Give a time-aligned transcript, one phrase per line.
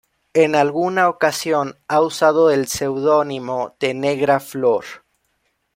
[0.33, 4.83] En alguna ocasión ha usado el seudónimo de "Negra Flor".